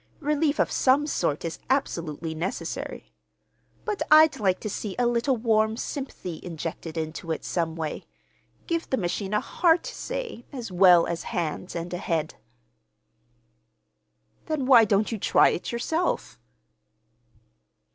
Relief 0.21 0.59
of 0.59 0.71
some 0.71 1.05
sort 1.05 1.45
is 1.45 1.59
absolutely 1.69 2.33
necessary. 2.33 3.13
But 3.85 4.01
I'd 4.09 4.39
like 4.39 4.59
to 4.61 4.67
see 4.67 4.95
a 4.97 5.05
little 5.05 5.37
warm 5.37 5.77
sympathy 5.77 6.39
injected 6.41 6.97
into 6.97 7.31
it, 7.31 7.45
some 7.45 7.75
way. 7.75 8.05
Give 8.65 8.89
the 8.89 8.97
machine 8.97 9.31
a 9.31 9.39
heart, 9.39 9.85
say, 9.85 10.43
as 10.51 10.71
well 10.71 11.05
as 11.05 11.21
hands 11.37 11.75
and 11.75 11.93
a 11.93 11.99
head." 11.99 12.33
"Then 14.47 14.65
why 14.65 14.85
don't 14.85 15.11
you 15.11 15.19
try 15.19 15.49
it 15.49 15.71
yourself?" 15.71 16.39